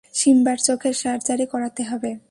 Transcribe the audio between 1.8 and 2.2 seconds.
হবে।